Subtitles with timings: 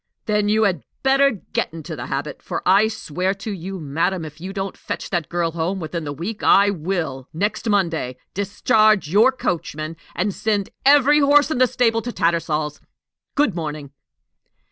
[0.25, 4.41] "Then you had better get into the habit; for I swear to you, madam, if
[4.41, 9.31] you don't fetch that girl home within the week, I will, next Monday, discharge your
[9.31, 12.81] coachman, and send every horse in the stable to Tattersall's!
[13.35, 13.91] Good morning."